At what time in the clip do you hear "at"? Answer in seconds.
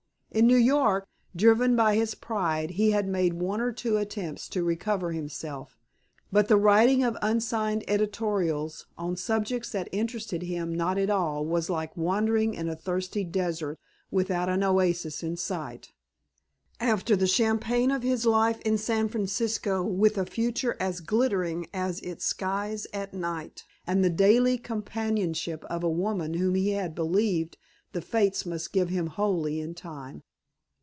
10.97-11.09, 22.93-23.13